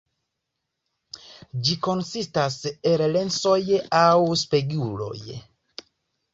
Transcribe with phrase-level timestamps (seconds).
[1.67, 2.57] Ĝi konsistas
[2.93, 3.61] el lensoj
[4.01, 5.17] aŭ speguloj.